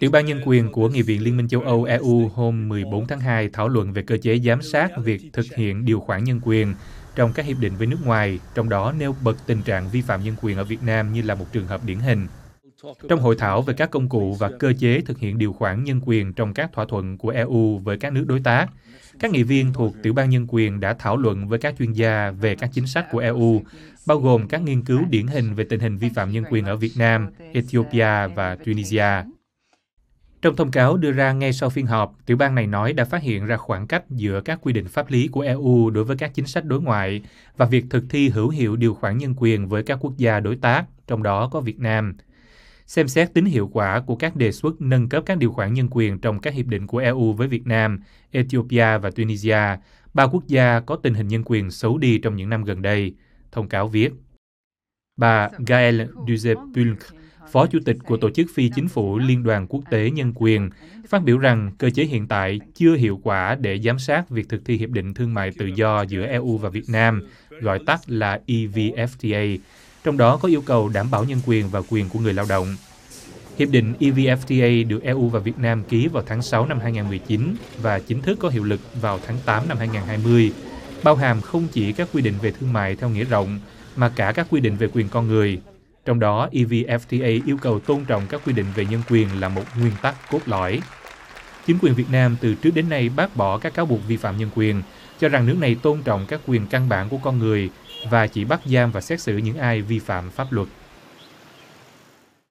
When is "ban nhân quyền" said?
0.10-0.72, 20.12-20.80